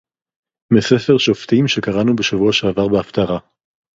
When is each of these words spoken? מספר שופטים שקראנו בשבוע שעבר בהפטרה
מספר 0.73 1.17
שופטים 1.17 1.67
שקראנו 1.67 2.15
בשבוע 2.15 2.53
שעבר 2.53 2.87
בהפטרה 2.87 3.39